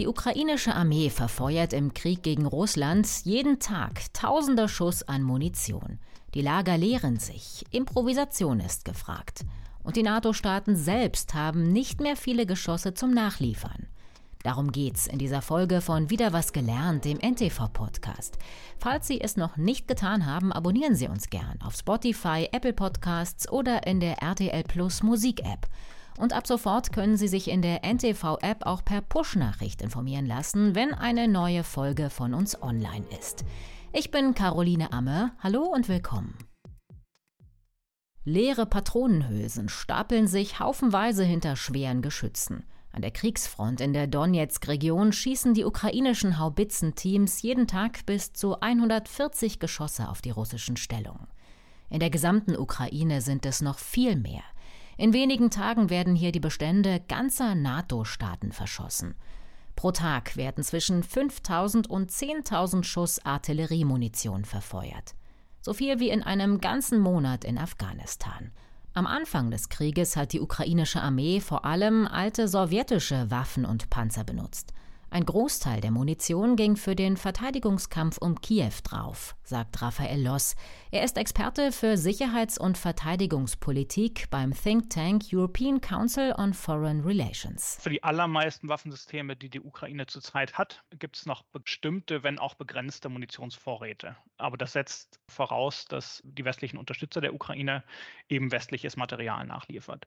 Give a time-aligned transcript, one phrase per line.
[0.00, 5.98] Die ukrainische Armee verfeuert im Krieg gegen Russland jeden Tag tausende Schuss an Munition.
[6.32, 9.44] Die Lager leeren sich, Improvisation ist gefragt.
[9.84, 13.88] Und die NATO-Staaten selbst haben nicht mehr viele Geschosse zum Nachliefern.
[14.42, 18.38] Darum geht's in dieser Folge von Wieder was gelernt, dem NTV-Podcast.
[18.78, 23.52] Falls Sie es noch nicht getan haben, abonnieren Sie uns gern auf Spotify, Apple Podcasts
[23.52, 25.68] oder in der RTL Plus Musik-App.
[26.20, 30.92] Und ab sofort können Sie sich in der NTV-App auch per Push-Nachricht informieren lassen, wenn
[30.92, 33.46] eine neue Folge von uns online ist.
[33.94, 35.32] Ich bin Caroline Amme.
[35.42, 36.36] Hallo und willkommen.
[38.22, 42.64] Leere Patronenhülsen stapeln sich haufenweise hinter schweren Geschützen.
[42.92, 49.58] An der Kriegsfront in der Donetsk-Region schießen die ukrainischen Haubitzenteams jeden Tag bis zu 140
[49.58, 51.28] Geschosse auf die russischen Stellungen.
[51.88, 54.42] In der gesamten Ukraine sind es noch viel mehr.
[55.00, 59.14] In wenigen Tagen werden hier die Bestände ganzer NATO-Staaten verschossen.
[59.74, 65.14] Pro Tag werden zwischen 5000 und 10.000 Schuss Artilleriemunition verfeuert.
[65.62, 68.50] So viel wie in einem ganzen Monat in Afghanistan.
[68.92, 74.24] Am Anfang des Krieges hat die ukrainische Armee vor allem alte sowjetische Waffen und Panzer
[74.24, 74.74] benutzt.
[75.12, 80.54] Ein Großteil der Munition ging für den Verteidigungskampf um Kiew drauf, sagt Raphael Loss.
[80.92, 87.76] Er ist Experte für Sicherheits- und Verteidigungspolitik beim Think Tank European Council on Foreign Relations.
[87.82, 92.54] Für die allermeisten Waffensysteme, die die Ukraine zurzeit hat, gibt es noch bestimmte, wenn auch
[92.54, 94.14] begrenzte Munitionsvorräte.
[94.36, 97.82] Aber das setzt voraus, dass die westlichen Unterstützer der Ukraine
[98.28, 100.06] eben westliches Material nachliefert.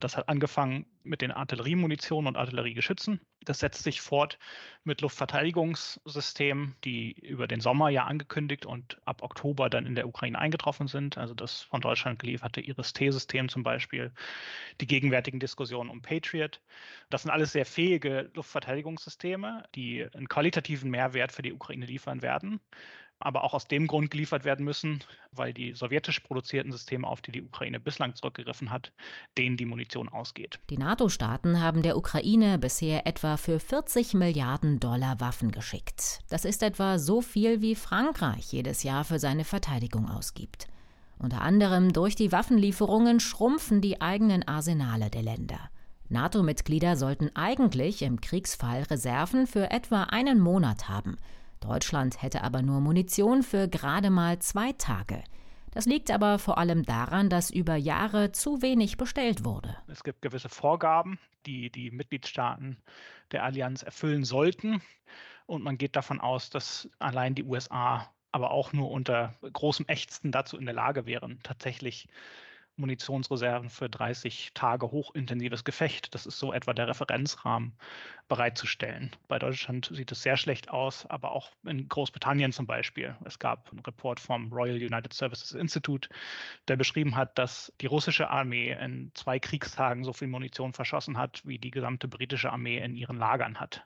[0.00, 3.20] Das hat angefangen mit den Artilleriemunition und Artilleriegeschützen.
[3.44, 4.38] Das setzt sich fort
[4.84, 10.38] mit Luftverteidigungssystemen, die über den Sommer ja angekündigt und ab Oktober dann in der Ukraine
[10.38, 11.16] eingetroffen sind.
[11.16, 14.12] Also das von Deutschland gelieferte Iris-T-System zum Beispiel,
[14.80, 16.60] die gegenwärtigen Diskussionen um Patriot.
[17.08, 22.60] Das sind alles sehr fähige Luftverteidigungssysteme, die einen qualitativen Mehrwert für die Ukraine liefern werden
[23.20, 27.32] aber auch aus dem Grund geliefert werden müssen, weil die sowjetisch produzierten Systeme, auf die
[27.32, 28.92] die Ukraine bislang zurückgegriffen hat,
[29.36, 30.58] denen die Munition ausgeht.
[30.70, 36.20] Die NATO-Staaten haben der Ukraine bisher etwa für 40 Milliarden Dollar Waffen geschickt.
[36.30, 40.66] Das ist etwa so viel, wie Frankreich jedes Jahr für seine Verteidigung ausgibt.
[41.18, 45.70] Unter anderem durch die Waffenlieferungen schrumpfen die eigenen Arsenale der Länder.
[46.08, 51.16] NATO-Mitglieder sollten eigentlich im Kriegsfall Reserven für etwa einen Monat haben–
[51.60, 55.22] Deutschland hätte aber nur Munition für gerade mal zwei Tage.
[55.72, 59.76] Das liegt aber vor allem daran, dass über Jahre zu wenig bestellt wurde.
[59.86, 62.76] Es gibt gewisse Vorgaben, die die Mitgliedstaaten
[63.30, 64.82] der Allianz erfüllen sollten.
[65.46, 70.32] Und man geht davon aus, dass allein die USA aber auch nur unter großem Ächzen
[70.32, 72.08] dazu in der Lage wären, tatsächlich
[72.80, 77.76] Munitionsreserven für 30 Tage hochintensives Gefecht, das ist so etwa der Referenzrahmen,
[78.28, 79.10] bereitzustellen.
[79.28, 83.16] Bei Deutschland sieht es sehr schlecht aus, aber auch in Großbritannien zum Beispiel.
[83.24, 86.08] Es gab einen Report vom Royal United Services Institute,
[86.68, 91.42] der beschrieben hat, dass die russische Armee in zwei Kriegstagen so viel Munition verschossen hat,
[91.44, 93.84] wie die gesamte britische Armee in ihren Lagern hat.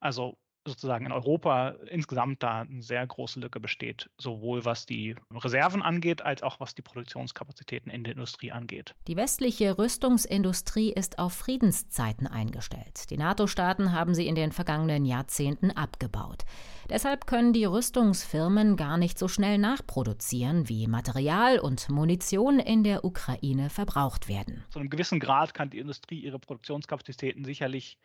[0.00, 5.82] Also sozusagen in Europa insgesamt da eine sehr große Lücke besteht, sowohl was die Reserven
[5.82, 8.94] angeht, als auch was die Produktionskapazitäten in der Industrie angeht.
[9.08, 13.10] Die westliche Rüstungsindustrie ist auf Friedenszeiten eingestellt.
[13.10, 16.44] Die NATO-Staaten haben sie in den vergangenen Jahrzehnten abgebaut.
[16.88, 23.04] Deshalb können die Rüstungsfirmen gar nicht so schnell nachproduzieren, wie Material und Munition in der
[23.04, 24.64] Ukraine verbraucht werden.
[24.70, 27.98] Zu einem gewissen Grad kann die Industrie ihre Produktionskapazitäten sicherlich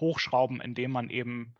[0.00, 1.54] hochschrauben, indem man eben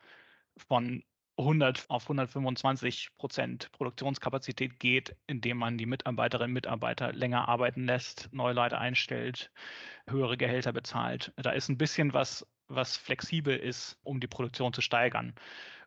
[0.56, 1.03] von
[1.38, 8.28] 100 auf 125 Prozent Produktionskapazität geht, indem man die Mitarbeiterinnen und Mitarbeiter länger arbeiten lässt,
[8.32, 9.53] neue Leute einstellt,
[10.09, 11.32] höhere Gehälter bezahlt.
[11.37, 15.34] Da ist ein bisschen was, was flexibel ist, um die Produktion zu steigern.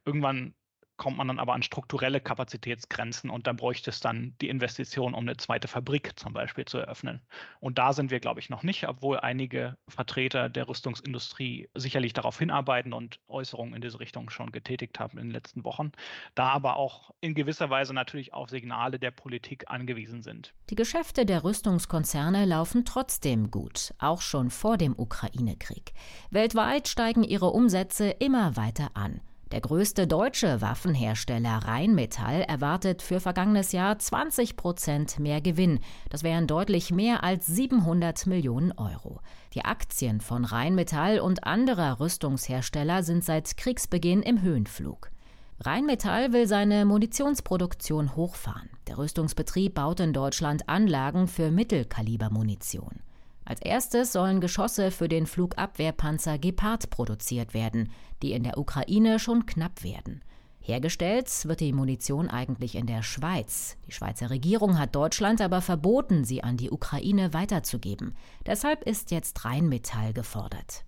[0.05, 0.55] Irgendwann
[1.01, 5.21] kommt man dann aber an strukturelle Kapazitätsgrenzen und da bräuchte es dann die Investition, um
[5.21, 7.21] eine zweite Fabrik zum Beispiel zu eröffnen.
[7.59, 12.37] Und da sind wir, glaube ich, noch nicht, obwohl einige Vertreter der Rüstungsindustrie sicherlich darauf
[12.37, 15.91] hinarbeiten und Äußerungen in diese Richtung schon getätigt haben in den letzten Wochen,
[16.35, 20.53] da aber auch in gewisser Weise natürlich auf Signale der Politik angewiesen sind.
[20.69, 25.93] Die Geschäfte der Rüstungskonzerne laufen trotzdem gut, auch schon vor dem Ukraine-Krieg.
[26.29, 29.19] Weltweit steigen ihre Umsätze immer weiter an.
[29.51, 35.81] Der größte deutsche Waffenhersteller Rheinmetall erwartet für vergangenes Jahr 20 Prozent mehr Gewinn.
[36.09, 39.19] Das wären deutlich mehr als 700 Millionen Euro.
[39.53, 45.11] Die Aktien von Rheinmetall und anderer Rüstungshersteller sind seit Kriegsbeginn im Höhenflug.
[45.59, 48.69] Rheinmetall will seine Munitionsproduktion hochfahren.
[48.87, 53.01] Der Rüstungsbetrieb baut in Deutschland Anlagen für Mittelkalibermunition.
[53.45, 57.91] Als erstes sollen Geschosse für den Flugabwehrpanzer Gepard produziert werden,
[58.21, 60.21] die in der Ukraine schon knapp werden.
[60.63, 63.77] Hergestellt wird die Munition eigentlich in der Schweiz.
[63.87, 68.15] Die Schweizer Regierung hat Deutschland aber verboten, sie an die Ukraine weiterzugeben.
[68.45, 70.85] Deshalb ist jetzt Rheinmetall gefordert.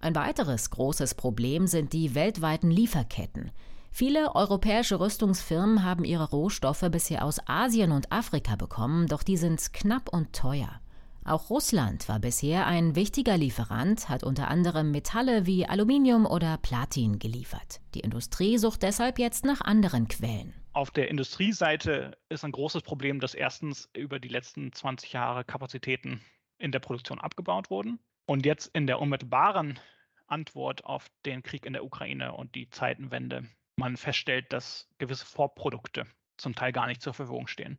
[0.00, 3.50] Ein weiteres großes Problem sind die weltweiten Lieferketten.
[3.90, 9.72] Viele europäische Rüstungsfirmen haben ihre Rohstoffe bisher aus Asien und Afrika bekommen, doch die sind
[9.72, 10.80] knapp und teuer.
[11.28, 17.18] Auch Russland war bisher ein wichtiger Lieferant, hat unter anderem Metalle wie Aluminium oder Platin
[17.18, 17.80] geliefert.
[17.94, 20.54] Die Industrie sucht deshalb jetzt nach anderen Quellen.
[20.72, 26.22] Auf der Industrieseite ist ein großes Problem, dass erstens über die letzten 20 Jahre Kapazitäten
[26.56, 29.78] in der Produktion abgebaut wurden und jetzt in der unmittelbaren
[30.28, 33.46] Antwort auf den Krieg in der Ukraine und die Zeitenwende
[33.76, 36.06] man feststellt, dass gewisse Vorprodukte
[36.38, 37.78] zum Teil gar nicht zur Verfügung stehen.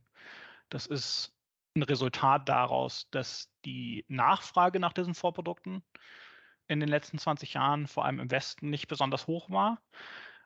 [0.69, 1.33] Das ist
[1.75, 5.83] ein Resultat daraus, dass die Nachfrage nach diesen Vorprodukten
[6.67, 9.81] in den letzten 20 Jahren, vor allem im Westen, nicht besonders hoch war,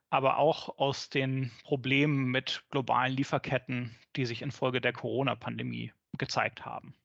[0.10, 6.96] aber auch aus den Problemen mit globalen Lieferketten, die sich infolge der Corona-Pandemie gezeigt haben.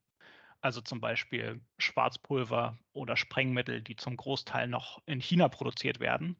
[0.60, 6.36] Also zum Beispiel Schwarzpulver oder Sprengmittel, die zum Großteil noch in China produziert werden,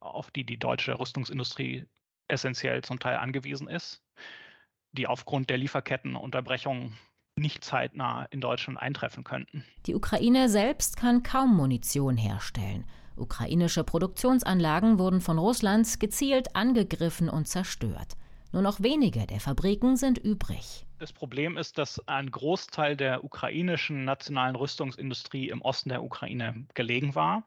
[0.00, 1.86] auf die die deutsche Rüstungsindustrie
[2.28, 4.05] essentiell zum Teil angewiesen ist
[4.96, 6.96] die aufgrund der Lieferkettenunterbrechungen
[7.38, 9.64] nicht zeitnah in Deutschland eintreffen könnten.
[9.86, 12.86] Die Ukraine selbst kann kaum Munition herstellen.
[13.16, 18.16] Ukrainische Produktionsanlagen wurden von Russland gezielt angegriffen und zerstört.
[18.52, 20.86] Nur noch wenige der Fabriken sind übrig.
[20.98, 27.14] Das Problem ist, dass ein Großteil der ukrainischen nationalen Rüstungsindustrie im Osten der Ukraine gelegen
[27.14, 27.44] war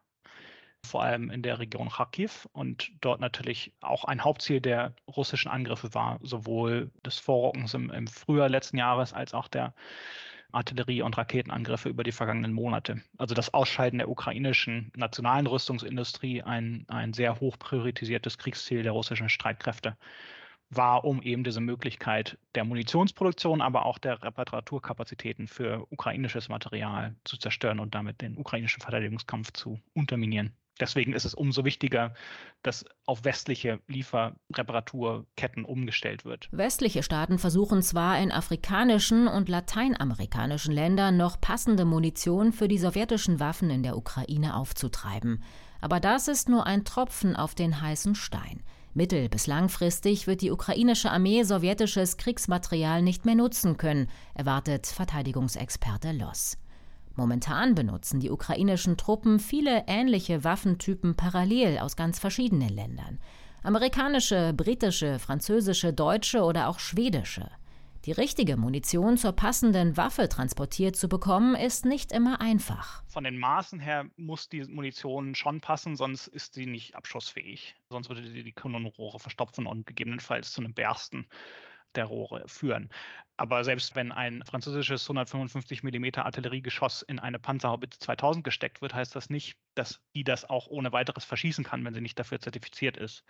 [0.85, 5.93] vor allem in der Region Kharkiv und dort natürlich auch ein Hauptziel der russischen Angriffe
[5.93, 9.73] war, sowohl des Vorrückens im, im Frühjahr letzten Jahres als auch der
[10.51, 13.01] Artillerie- und Raketenangriffe über die vergangenen Monate.
[13.17, 19.29] Also das Ausscheiden der ukrainischen nationalen Rüstungsindustrie, ein, ein sehr hoch priorisiertes Kriegsziel der russischen
[19.29, 19.95] Streitkräfte,
[20.71, 27.37] war, um eben diese Möglichkeit der Munitionsproduktion, aber auch der Reparaturkapazitäten für ukrainisches Material zu
[27.37, 30.55] zerstören und damit den ukrainischen Verteidigungskampf zu unterminieren.
[30.79, 32.13] Deswegen ist es umso wichtiger,
[32.63, 36.47] dass auf westliche Lieferreparaturketten umgestellt wird.
[36.51, 43.39] Westliche Staaten versuchen zwar in afrikanischen und lateinamerikanischen Ländern noch passende Munition für die sowjetischen
[43.39, 45.43] Waffen in der Ukraine aufzutreiben.
[45.81, 48.63] Aber das ist nur ein Tropfen auf den heißen Stein.
[48.93, 56.11] Mittel- bis langfristig wird die ukrainische Armee sowjetisches Kriegsmaterial nicht mehr nutzen können, erwartet Verteidigungsexperte
[56.11, 56.57] Loss.
[57.19, 63.19] Momentan benutzen die ukrainischen Truppen viele ähnliche Waffentypen parallel aus ganz verschiedenen Ländern.
[63.61, 67.51] Amerikanische, britische, französische, deutsche oder auch schwedische.
[68.05, 73.03] Die richtige Munition zur passenden Waffe transportiert zu bekommen, ist nicht immer einfach.
[73.07, 77.75] Von den Maßen her muss die Munition schon passen, sonst ist sie nicht abschussfähig.
[77.89, 81.27] Sonst würde sie die Kanonenrohre verstopfen und gegebenenfalls zu einem Bersten
[81.95, 82.89] der Rohre führen.
[83.37, 89.15] Aber selbst wenn ein französisches 155 mm Artilleriegeschoss in eine Panzerhaubitze 2000 gesteckt wird, heißt
[89.15, 92.97] das nicht, dass die das auch ohne weiteres verschießen kann, wenn sie nicht dafür zertifiziert
[92.97, 93.23] ist.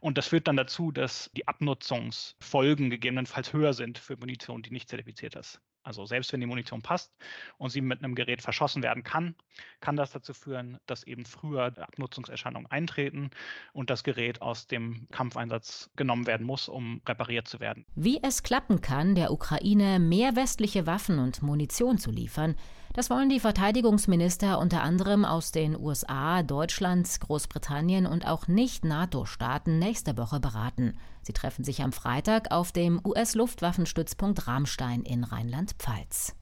[0.00, 4.88] Und das führt dann dazu, dass die Abnutzungsfolgen gegebenenfalls höher sind für Munition, die nicht
[4.88, 5.60] zertifiziert ist.
[5.84, 7.14] Also selbst wenn die Munition passt
[7.58, 9.34] und sie mit einem Gerät verschossen werden kann,
[9.80, 13.30] kann das dazu führen, dass eben früher Abnutzungserscheinungen eintreten
[13.74, 17.84] und das Gerät aus dem Kampfeinsatz genommen werden muss, um repariert zu werden.
[17.94, 22.56] Wie es klappen kann, der Ukraine mehr westliche Waffen und Munition zu liefern,
[22.94, 30.16] das wollen die Verteidigungsminister unter anderem aus den USA, Deutschland, Großbritannien und auch Nicht-NATO-Staaten nächste
[30.16, 30.98] Woche beraten.
[31.22, 36.34] Sie treffen sich am Freitag auf dem US-Luftwaffenstützpunkt Ramstein in Rheinland-Pfalz.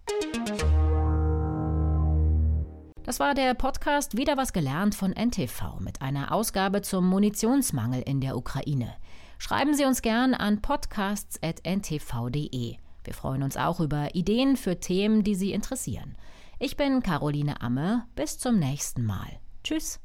[3.05, 8.21] Das war der Podcast Wieder was gelernt von NTV mit einer Ausgabe zum Munitionsmangel in
[8.21, 8.95] der Ukraine.
[9.39, 12.77] Schreiben Sie uns gern an podcasts.ntv.de.
[13.05, 16.15] Wir freuen uns auch über Ideen für Themen, die Sie interessieren.
[16.65, 18.07] Ich bin Caroline Amme.
[18.15, 19.41] Bis zum nächsten Mal.
[19.65, 19.99] Tschüss.